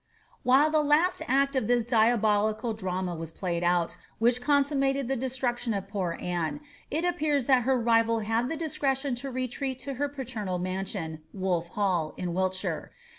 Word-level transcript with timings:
While 0.41 0.71
the 0.71 0.81
last 0.81 1.21
act 1.27 1.55
of 1.55 1.67
that 1.67 1.87
diabolical 1.87 2.73
drama 2.73 3.15
was 3.15 3.31
played 3.31 3.63
out, 3.63 3.97
which 4.17 4.41
eoosununated 4.41 5.07
the 5.07 5.15
destruction 5.15 5.75
of 5.75 5.87
poor 5.87 6.17
Anne, 6.19 6.59
it 6.89 7.05
appears 7.05 7.45
that 7.45 7.65
her 7.65 7.77
rival 7.79 8.21
had 8.21 8.49
the 8.49 8.57
discretion 8.57 9.13
to 9.21 9.29
retreat 9.29 9.77
to 9.81 9.93
her 10.01 10.09
paternal 10.09 10.57
mansion. 10.57 11.21
Wolf 11.35 11.67
Hall, 11.67 12.15
in 12.17 12.33
Wiltshire. 12.33 12.89